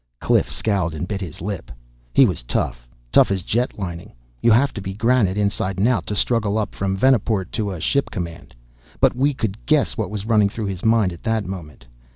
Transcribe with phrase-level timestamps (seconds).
[0.19, 1.69] Cliff scowled and bit his lip.
[2.11, 6.07] He was tough, tough as jet lining you have to be granite inside and out
[6.07, 8.55] to struggle up from Venaport to a ship command.
[8.99, 11.85] But we could guess what was running through his mind at that moment.